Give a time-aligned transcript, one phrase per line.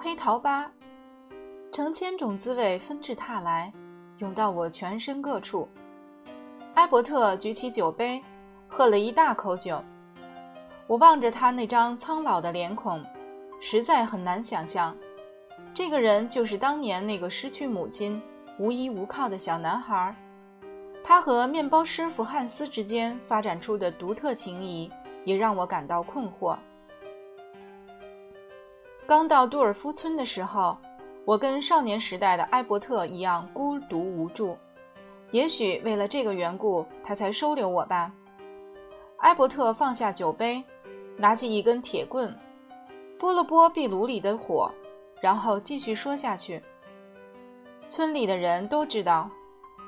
[0.00, 0.70] 黑桃八，
[1.72, 3.72] 成千种滋味纷至沓来，
[4.18, 5.68] 涌到我全身各处。
[6.74, 8.22] 埃伯特举起酒杯，
[8.68, 9.82] 喝了一大口酒。
[10.86, 13.04] 我望着他那张苍老的脸孔，
[13.60, 14.96] 实在很难想象，
[15.74, 18.22] 这个人就是当年那个失去母亲、
[18.56, 20.14] 无依无靠的小男孩。
[21.02, 24.88] 他和面包师傅汉斯之间发展出的独特情谊，
[25.24, 26.56] 也让我感到困惑。
[29.08, 30.76] 刚到杜尔夫村的时候，
[31.24, 34.54] 我跟少年时代的埃伯特一样孤独无助。
[35.30, 38.12] 也许为了这个缘故，他才收留我吧。
[39.20, 40.62] 埃伯特放下酒杯，
[41.16, 42.36] 拿起一根铁棍，
[43.18, 44.70] 拨了拨壁炉里的火，
[45.22, 46.62] 然后继续说下去。
[47.88, 49.30] 村里的人都知道，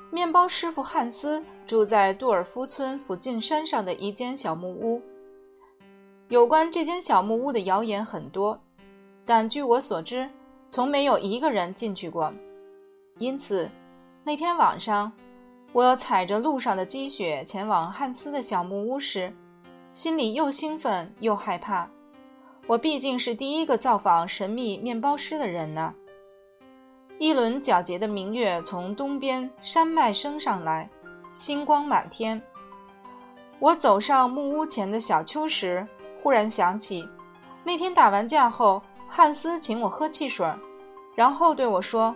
[0.09, 4.99] 面包师傅汉斯住在杜尔夫村附近山上的一间小木屋。
[6.29, 8.59] 有关这间小木屋的谣言很多。
[9.25, 10.29] 但据我所知，
[10.69, 12.33] 从没有一个人进去过。
[13.17, 13.69] 因此，
[14.23, 15.11] 那天晚上，
[15.73, 19.31] 我踩着路上的积雪前往汉斯的小木屋时，
[19.93, 21.87] 心里又兴奋又害怕。
[22.67, 25.93] 我毕竟是第一个造访神秘面包师的人呢。
[27.19, 30.89] 一轮皎洁的明月从东边山脉升上来，
[31.33, 32.41] 星光满天。
[33.59, 35.85] 我走上木屋前的小丘时，
[36.23, 37.07] 忽然想起，
[37.63, 38.81] 那天打完架后。
[39.13, 40.49] 汉斯请我喝汽水，
[41.15, 42.15] 然后对我说：“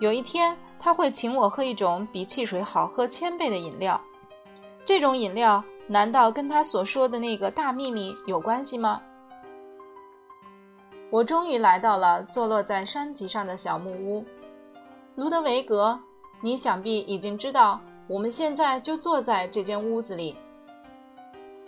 [0.00, 3.98] 有一天他会请我喝一种比汽水好喝千倍的饮料。
[4.84, 9.00] 这种饮料难道跟他所说的那个大秘密有关系吗？”
[11.08, 14.24] 我终于来到了坐落在山脊上的小木屋。
[15.14, 15.96] 卢德维格，
[16.40, 20.36] 你想必已经知道，我们现在就坐在这间屋子里。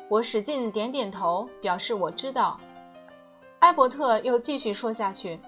[0.09, 2.59] 我使劲点点头，表示我知道。
[3.61, 5.39] 埃伯特又继续说下去：“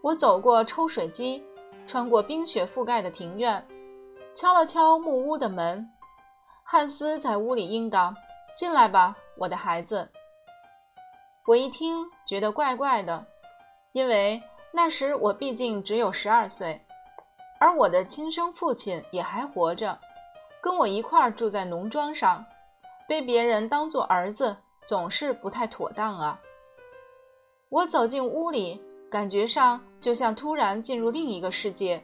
[0.00, 1.44] 我走过抽水机，
[1.84, 3.64] 穿过冰雪覆盖的庭院，
[4.32, 5.88] 敲了敲木屋的门。
[6.62, 8.14] 汉斯在屋里应道
[8.56, 10.08] ：‘进来吧，我的孩子。’
[11.46, 13.26] 我一听，觉得怪怪的，
[13.90, 16.80] 因为那时我毕竟只有十二岁，
[17.58, 19.98] 而我的亲生父亲也还活着，
[20.60, 22.46] 跟我一块儿住在农庄上，
[23.08, 26.40] 被别人当作儿子，总是不太妥当啊。”
[27.76, 32.02] 我走进屋里，感觉上就像突然进入另一个世界。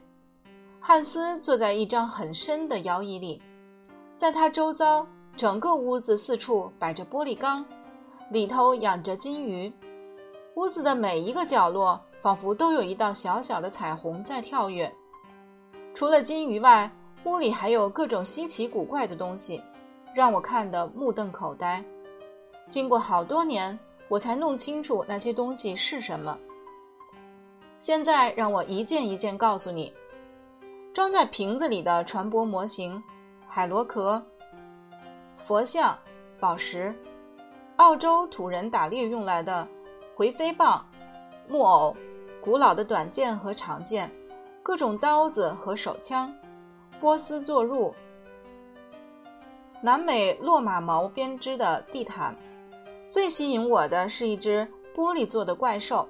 [0.78, 3.40] 汉斯坐在一张很深的摇椅里，
[4.14, 7.64] 在他周遭，整个屋子四处摆着玻璃缸，
[8.28, 9.72] 里头养着金鱼。
[10.56, 14.92] 屋子的每一个角落仿佛都有一道小小的彩虹在跳跃。
[15.94, 16.90] 除了金鱼外，
[17.24, 19.62] 屋里还有各种稀奇古怪的东西，
[20.14, 21.82] 让我看得目瞪口呆。
[22.68, 23.78] 经过好多年。
[24.12, 26.38] 我才弄清楚那些东西是什么。
[27.80, 29.90] 现在让我一件一件告诉你：
[30.92, 33.02] 装在瓶子里的船舶模型、
[33.46, 34.22] 海螺壳、
[35.38, 35.98] 佛像、
[36.38, 36.94] 宝石、
[37.76, 39.66] 澳洲土人打猎用来的
[40.14, 40.86] 回飞棒、
[41.48, 41.96] 木偶、
[42.38, 44.12] 古老的短剑和长剑、
[44.62, 46.30] 各种刀子和手枪、
[47.00, 47.94] 波斯坐褥、
[49.80, 52.36] 南美骆马毛编织的地毯。
[53.12, 56.08] 最吸引我的是一只玻璃做的怪兽，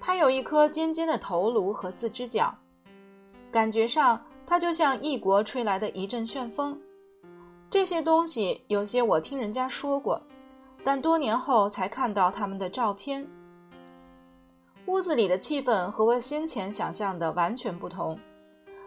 [0.00, 2.54] 它有一颗尖尖的头颅和四只脚，
[3.50, 6.80] 感觉上它就像异国吹来的一阵旋风。
[7.68, 10.22] 这些东西有些我听人家说过，
[10.84, 13.26] 但多年后才看到他们的照片。
[14.86, 18.16] 屋子里的气氛和我先前想象的完全不同，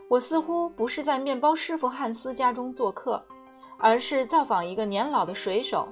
[0.07, 3.21] 我似乎不是在面包师傅汉斯家中做客，
[3.77, 5.85] 而是造访一个年老的水手。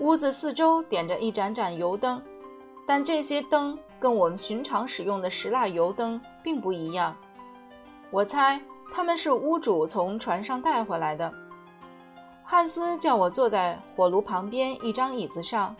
[0.00, 2.20] 屋子四周点着一盏盏油灯，
[2.84, 7.16] 但这些灯跟我们寻常使用的石蜡油灯并不一样。
[8.10, 8.60] 我猜
[8.92, 11.32] 他们是屋主从船上带回来的。
[12.42, 15.74] 汉斯叫我坐在火炉旁边一张椅子上。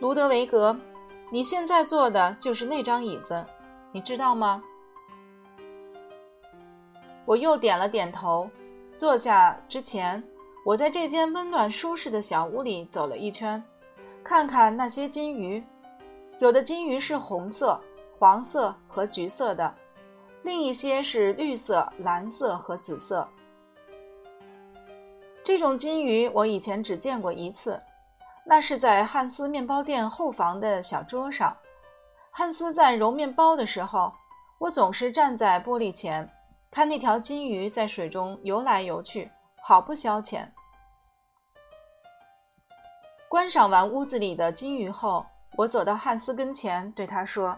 [0.00, 0.74] 卢德维格，
[1.30, 3.44] 你现在坐的就是那张椅子，
[3.92, 4.62] 你知道吗？
[7.26, 8.48] 我又点了点头。
[8.96, 10.22] 坐下之前。
[10.68, 13.64] 我在这间温暖舒适的小屋里走了一圈，
[14.22, 15.64] 看看那些金鱼。
[16.40, 17.80] 有的金鱼是红色、
[18.18, 19.74] 黄色和橘色的，
[20.42, 23.26] 另一些是绿色、蓝色和紫色。
[25.42, 27.80] 这种金鱼我以前只见过一次，
[28.44, 31.56] 那是在汉斯面包店后房的小桌上。
[32.30, 34.12] 汉斯在揉面包的时候，
[34.58, 36.30] 我总是站在玻璃前，
[36.70, 39.30] 看那条金鱼在水中游来游去，
[39.62, 40.46] 好不消遣。
[43.28, 47.54] 观赏完屋子里的金鱼后，我走到汉斯跟前，对他说：“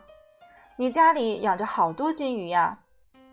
[0.75, 2.77] 你家里养着好多金鱼呀，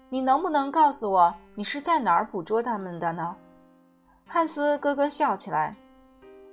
[0.07, 3.35] 你能不能告诉我你是在哪儿捕捉它们的呢？”
[4.27, 5.75] 汉斯咯咯笑起来：“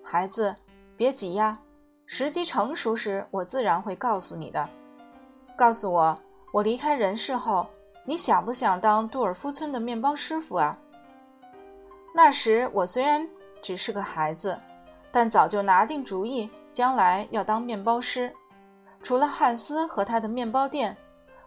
[0.03, 0.57] 孩子，
[0.97, 1.59] 别急呀，
[2.07, 4.67] 时机成熟时，我自然会告诉你的。
[5.55, 6.19] 告诉我，
[6.51, 7.67] 我离开人世后，
[8.07, 10.79] 你想不想当杜尔夫村的面包师傅啊？”
[12.17, 13.29] 那时我虽然
[13.61, 14.59] 只是个孩子，
[15.15, 18.33] 但早就拿定主意，将来要当面包师。
[19.01, 20.97] 除了汉斯和他的面包店，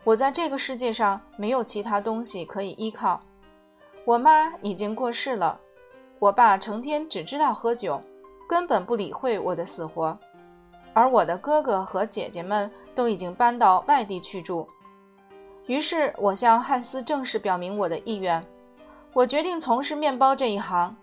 [0.05, 3.19] 我在这个世界上没有其他东西可以依靠。
[4.05, 5.59] 我妈已经过世了。
[6.17, 8.01] 我爸成天只知道喝酒，
[8.47, 10.17] 根本不理会我的死活，
[10.93, 14.65] 而我的哥哥和姐姐们都已经搬到外地去住。
[15.65, 18.41] 于是，我向汉斯正式表明我的意愿，
[19.11, 20.95] 我决定从事面包这一行。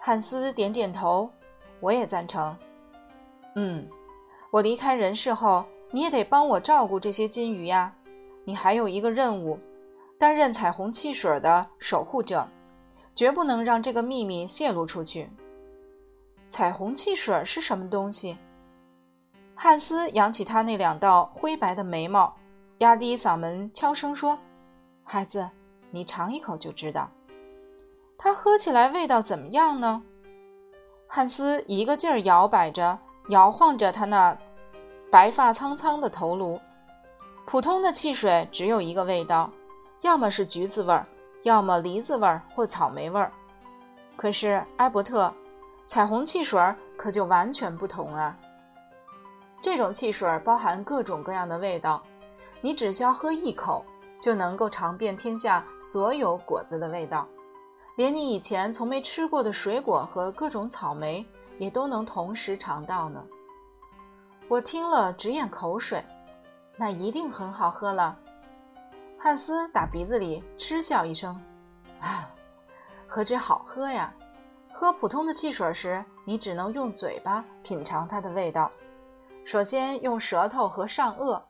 [0.00, 1.30] 汉斯点点头，
[1.80, 2.56] 我也赞成。
[3.56, 3.88] 嗯，
[4.50, 7.94] 我离开人世后，你也得帮我照顾这些金鱼呀。
[8.44, 9.58] 你还有一个任务，
[10.18, 12.46] 担任彩虹汽水的守护者。
[13.14, 15.30] 绝不能让这个秘密泄露出去。
[16.48, 18.36] 彩虹汽水是什么东西？
[19.54, 22.34] 汉斯扬起他那两道灰白的眉毛，
[22.78, 24.36] 压低嗓门悄声说
[25.04, 25.48] ：“孩子，
[25.92, 27.08] 你尝一口就知道。
[28.18, 30.02] 它喝起来味道怎么样呢？”
[31.16, 34.36] 汉斯一个劲儿摇摆着，摇晃着他那
[35.12, 36.60] 白发苍苍的头颅。
[37.46, 39.48] 普通的汽水只有一个味道，
[40.00, 41.06] 要么是橘子味儿。
[41.44, 43.30] 要么梨子味儿或草莓味儿，
[44.16, 45.32] 可是埃伯特，
[45.86, 46.60] 彩虹汽水
[46.96, 48.36] 可就完全不同啊！
[49.62, 52.02] 这种汽水包含各种各样的味道，
[52.60, 53.84] 你只需要喝一口，
[54.20, 57.24] 就能够尝遍天下所有果子的味道，
[57.96, 61.24] 连你以前从没吃过的水果和各种草莓
[61.58, 63.24] 也都能同时尝到呢。
[64.48, 66.04] 我听了直咽口水，
[66.76, 68.18] 那一定很好喝了。
[69.18, 71.40] 汉斯打鼻子里嗤笑一声
[72.00, 72.28] ：“啊，
[73.06, 74.12] 何止好喝呀！
[74.72, 78.70] 喝普通的汽水时，你只能用嘴巴品尝它的味道，
[79.44, 81.40] 首先用舌头和上颚，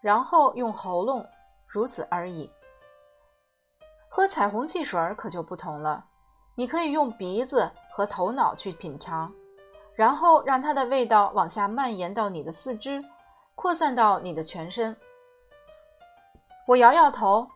[0.00, 1.24] 然后用喉咙，
[1.66, 2.50] 如此而已。
[4.12, 6.04] 喝彩虹汽水可就不同了，
[6.56, 9.32] 你可以用鼻子和头脑去品尝，
[9.94, 13.02] 然后让它的味道往下蔓延到你的四肢，
[13.54, 14.94] 扩散到你的全身。”
[16.66, 17.48] 我摇摇头，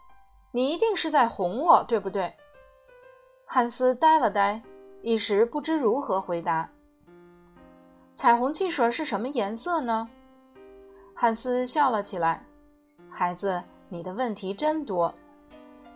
[0.53, 2.33] 你一定是在哄我，对不对？
[3.47, 4.63] 汉斯呆了呆，
[5.03, 6.71] 一时不知如何回答。
[8.15, 10.09] 彩虹汽水是什么颜色呢？
[11.15, 12.45] 汉斯笑了起来。
[13.11, 15.13] 孩子，你的问题真多。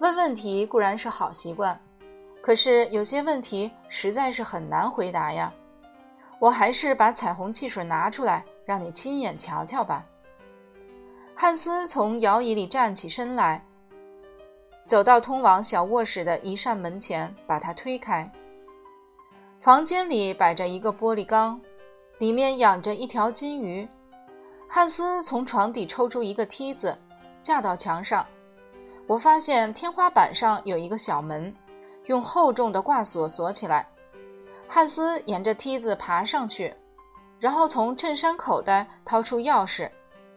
[0.00, 1.78] 问问题固然是好习惯，
[2.40, 5.52] 可是有些问题实在是很难回答呀。
[6.38, 10.04] 我还是把彩虹汽水拿出来，让你亲眼瞧瞧吧。
[11.34, 13.64] 汉斯从摇椅里站起身来，
[14.86, 18.30] 走到通往小卧室的一扇门前，把它推开。
[19.58, 21.60] 房间里摆着一个玻璃缸，
[22.18, 23.88] 里面养着一条金鱼。
[24.68, 26.96] 汉斯从床底抽出一个梯子，
[27.42, 28.24] 架到墙上。
[29.08, 31.52] 我发现天花板上有一个小门，
[32.04, 33.88] 用厚重的挂锁锁起来。
[34.68, 36.74] 汉斯沿着梯子爬上去，
[37.40, 39.90] 然后从衬衫口袋掏出钥匙。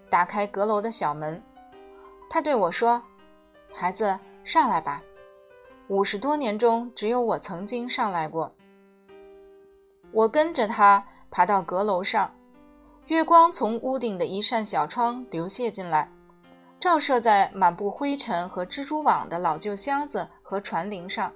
[0.10, 1.42] 打开阁楼的小门，
[2.30, 3.02] 他对我说
[3.74, 5.02] ：“孩子，上来吧。
[5.88, 8.54] 五十多年中，只有我曾经上来过。”
[10.12, 12.30] 我跟着他爬到阁楼上，
[13.08, 16.10] 月光从屋顶的一扇小窗流泻进来，
[16.82, 21.32] 照射在满布灰尘和蜘蛛网的老旧箱子和船铃上。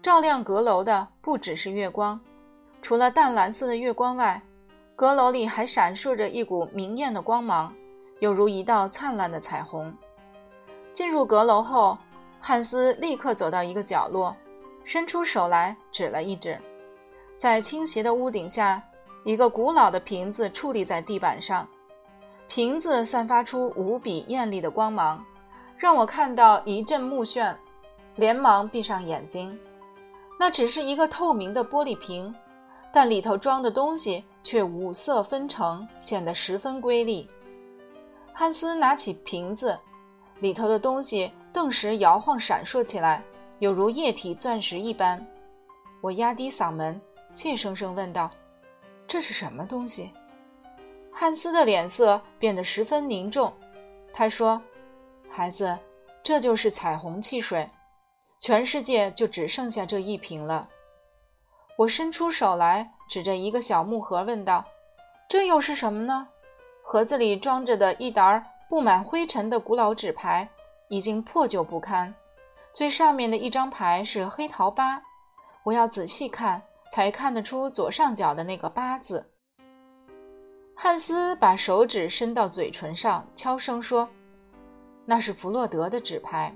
[0.00, 2.18] 照亮阁楼的不只是月光，
[2.80, 4.40] 除了淡蓝色的月光外，
[4.94, 7.74] 阁楼里还闪烁着一股明艳的光芒。
[8.20, 9.92] 犹如一道灿烂的彩虹。
[10.92, 11.98] 进入阁楼后，
[12.38, 14.32] 汉斯立刻走到一个角落，
[14.84, 16.56] 伸出手来指了一指，
[17.36, 18.80] 在倾斜的屋顶下，
[19.24, 21.66] 一个古老的瓶子矗立在地板上，
[22.54, 25.24] 瓶子散发出无比艳丽的光芒，
[25.74, 27.54] 让我看到一阵目眩，
[28.16, 29.58] 连忙闭上眼睛。
[30.38, 32.34] 那只是一个透明的玻璃瓶，
[32.92, 37.26] 但里头装的东西却五色纷呈，显得十分瑰丽。
[38.34, 39.78] 汉斯拿起瓶子，
[40.40, 43.24] 里头的东西顿时摇晃闪烁起来，
[43.60, 45.26] 有如液体钻石一般。
[46.02, 47.00] 我压低嗓门，
[47.32, 48.30] 怯生生问道
[49.08, 50.10] ：“这是什么东西？”
[51.12, 53.52] 汉斯的脸色变得十分凝重。
[54.12, 54.60] 他说
[55.30, 55.78] ：“孩子，
[56.22, 57.68] 这就是彩虹汽水，
[58.40, 60.68] 全世界就只剩下这一瓶了。”
[61.76, 64.64] 我伸出手来，指着一个小木盒问道
[65.28, 66.28] ：“这又是什么呢？”
[66.84, 70.48] 盒子里装着的一沓布满灰尘的古老纸牌
[70.88, 72.14] 已经破旧不堪，
[72.72, 75.02] 最上面的一张牌是黑桃八，
[75.62, 79.31] 我要仔细看才看得出左上角的那个八字。
[80.74, 84.08] 汉斯把手指伸到嘴唇上，悄声说
[85.06, 86.52] ：“那是弗洛德的纸牌。”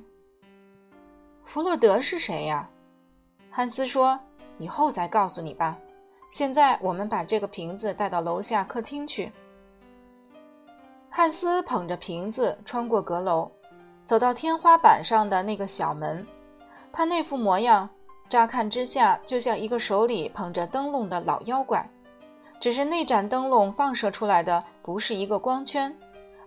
[1.45, 2.69] 弗洛德是谁呀？
[3.51, 4.19] 汉斯说
[4.59, 5.79] ：“以后再告诉你吧。
[6.29, 9.31] 现在我们把这个瓶子带到楼下客厅去。”
[11.09, 13.51] 汉斯捧着瓶子穿过阁楼，
[14.05, 16.27] 走到天花板上的那个小门。
[16.93, 17.89] 他那副模样，
[18.29, 21.89] 乍看之下就像一个手里捧着灯笼的老妖怪。
[22.61, 25.95] 只是那盏灯笼放射出来的不是一个光圈，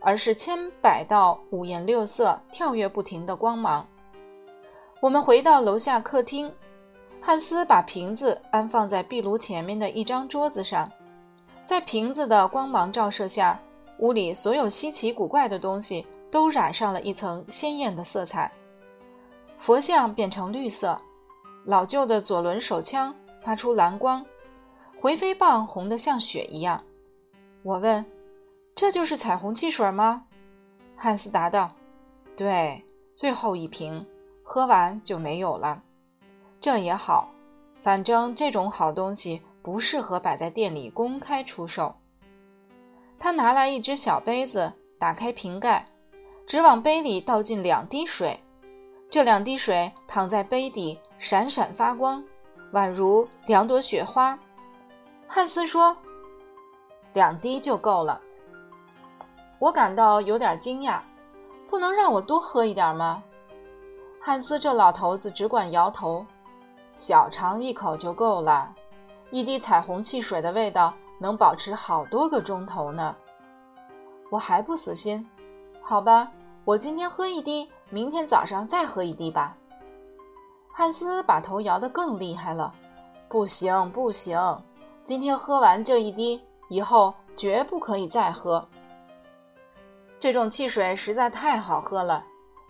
[0.01, 3.87] 而是千百道五颜六色、跳跃不停的光芒。
[5.01, 6.51] 我们回到楼下客厅，
[7.21, 10.91] 汉斯把瓶子安放在壁炉前面的一张桌子上，
[11.63, 13.59] 在瓶子的光芒照射下，
[13.99, 18.51] 屋里所有稀奇古怪的东西都染上了一层鲜艳的色彩。
[19.57, 20.99] 佛像变成绿色，
[21.65, 24.25] 老旧的左轮手枪发出蓝光。
[25.01, 26.83] 回飞棒红得像血一样，
[27.63, 28.05] 我问
[28.75, 30.25] ：“这就是彩虹汽水吗？”
[30.93, 31.71] 汉斯答道
[32.35, 32.83] ：“对，
[33.15, 34.05] 最后一瓶，
[34.43, 35.81] 喝完就没有了。
[36.59, 37.29] 这也好，
[37.81, 41.95] 反正这种好东西不适合摆在店里公开出售。”
[43.17, 45.85] 他拿来一只小杯子，打开瓶盖，
[46.45, 48.37] 只往杯里倒进两滴水，
[49.09, 52.21] 这两滴水躺在杯底，闪闪发光，
[52.73, 54.37] 宛如两朵雪花。
[55.31, 55.95] 汉斯说
[57.13, 58.19] ：“两滴就够了。”
[59.59, 60.99] 我感到有点惊讶，
[61.69, 63.21] 不能让我多喝一点吗？
[64.19, 66.25] 汉斯这老头子只管摇头
[66.97, 68.73] ：“小尝一口就够了，
[69.29, 73.15] 一滴彩虹汽水的味道能保持好多个钟头呢。”
[74.31, 75.23] 我还不死心，
[75.79, 76.31] 好吧，
[76.65, 79.55] 我今天喝一滴，明天早上再喝一滴吧。
[80.73, 82.73] 汉斯把头摇得更厉害了
[83.29, 84.39] ：“不行，不行。”
[85.09, 88.63] 今天喝完这一滴以后，绝不可以再喝。
[90.19, 92.23] 这种汽水实在太好喝了，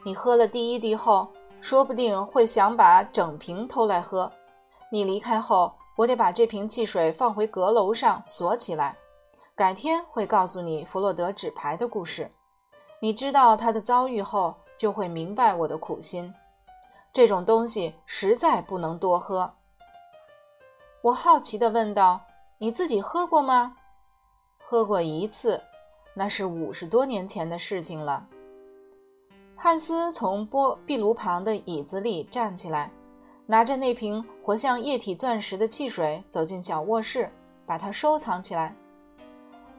[0.05, 1.27] 你喝了第一滴后，
[1.59, 4.31] 说不定会想把整瓶偷来喝。
[4.89, 8.95] 你离开后，我得把这瓶汽水放回阁楼上锁起来。
[9.53, 12.31] 改天会告诉你弗洛德纸牌的故事。
[13.01, 16.33] 你知道他的遭遇后，就会明白我的苦心。
[17.11, 19.51] 这种东西实在不能多喝。
[21.01, 22.21] 我好奇地问道。
[22.61, 23.73] 你自己喝过吗？
[24.57, 25.61] 喝过一次，
[26.13, 28.27] 那是五十多年前的事情了。
[29.55, 32.91] 汉斯从玻壁炉旁的椅子里站起来，
[33.45, 37.31] 拿着那瓶活像液体钻石的汽水走进小卧室，
[37.65, 38.75] 把它收藏起来。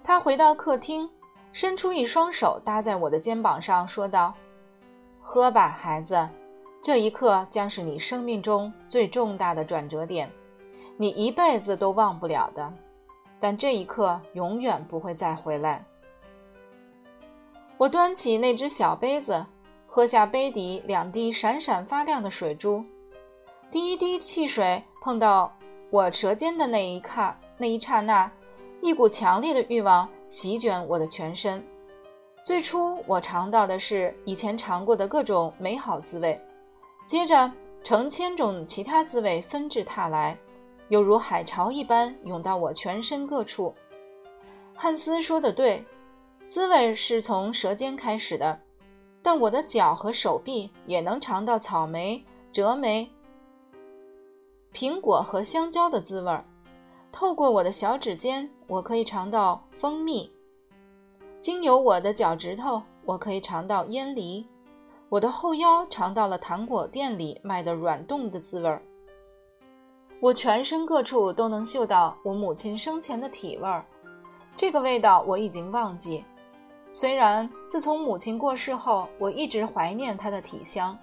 [0.03, 1.07] 他回到客厅，
[1.53, 4.33] 伸出一双手搭在我的肩膀上，说道
[5.21, 6.27] ：“喝吧，孩子，
[6.83, 10.33] 这一刻将是你生命中最重大的转折点。”
[11.01, 12.71] 你一辈子都忘不了的，
[13.39, 15.83] 但这一刻永远不会再回来。
[17.79, 19.47] 我端起那只小杯子，
[19.87, 22.85] 喝下杯底两滴闪闪发亮的水珠。
[23.71, 25.51] 第一滴汽水碰到
[25.89, 28.31] 我舌尖的那一刻，那一刹那，
[28.83, 31.65] 一股强烈的欲望席卷我的全身。
[32.45, 36.39] 最初，我尝到的是以前尝过的各种美好滋味，
[37.07, 37.51] 接着
[37.83, 40.37] 成千种其他滋味纷至沓来。
[40.91, 43.75] 犹如海潮一般涌到我全身各处。
[44.75, 45.85] 汉斯说的对，
[46.49, 48.61] 滋味是从舌尖开始的，
[49.23, 53.09] 但我的脚和手臂也能尝到草莓、折莓、
[54.75, 56.39] 苹果和香蕉的滋味。
[57.13, 60.29] 透过我的小指尖，我可以尝到蜂蜜；
[61.41, 64.45] 经由我的脚趾头，我可以尝到烟梨；
[65.09, 68.83] 我的后腰尝到了糖果店里卖的软冻的滋味儿。
[70.21, 73.83] 我全身各处都能嗅到我母亲生前的体味儿，
[74.55, 76.23] 这个味道我已经忘记。
[76.93, 80.97] 虽然自从母亲过世后，我一直怀念她的体香。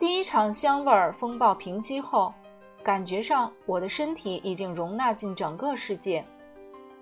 [0.00, 2.34] 第一场香味儿风暴平息后，
[2.82, 6.24] 感觉上我的身体已经容纳进整个世界。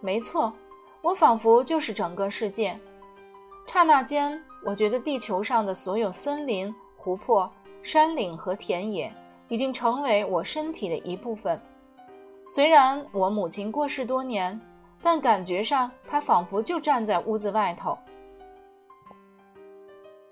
[0.03, 0.53] 没错，
[1.01, 2.79] 我仿佛就是整个世界。
[3.67, 7.51] 刹那间，我觉得地球上的所有森林、湖泊、
[7.83, 9.11] 山岭和田野。
[9.51, 11.61] 已经成为我身体的一部分。
[12.49, 14.59] 虽然我母亲过世多年，
[15.03, 17.99] 但感觉上她仿佛就站在屋子外头。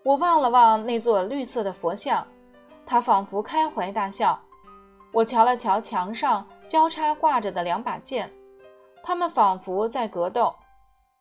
[0.03, 2.27] 我望了望那座绿色的佛像，
[2.87, 4.41] 他仿佛开怀大笑。
[5.13, 8.33] 我瞧了瞧墙上交叉挂着的两把剑，
[9.03, 10.55] 它们仿佛在格斗。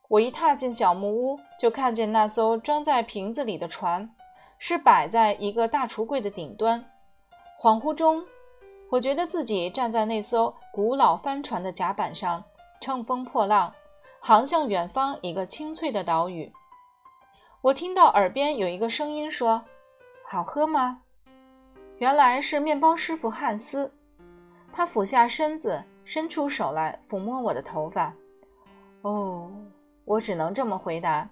[0.07, 4.09] 我一踏进小木屋，就看见那艘装在瓶子里的船，
[4.57, 6.85] 是摆在一个大橱柜的顶端。
[7.59, 8.23] 恍惚中，
[8.87, 12.43] 我觉得自己站在那艘古老帆船的甲板上，
[12.79, 13.73] 乘风破浪，
[14.19, 16.51] 航向远方一个清脆的岛屿。
[17.61, 19.59] 我听到耳边有一个声音说
[20.23, 21.01] ：“好喝吗？”
[21.97, 23.91] 原来是面包师傅汉斯，
[24.71, 28.13] 他俯下身子，伸出手来抚摸我的头发。
[29.01, 29.51] 哦，
[30.05, 31.27] 我只能这么回答，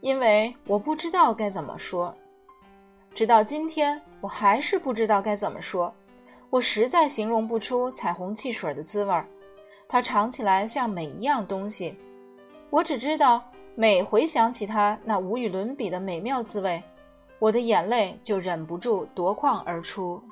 [0.00, 2.14] 因为我不知道该怎么说。
[3.14, 5.92] 直到今天，我还是不知道该怎么说。
[6.50, 9.26] 我实在形容不出彩虹汽水的滋味儿，
[9.88, 11.96] 它尝起来像每一样东西。
[12.70, 13.42] 我只知道，
[13.74, 16.82] 每回想起它那无与伦比的美妙滋味。
[17.38, 20.22] 我的眼泪就忍不住夺眶而出。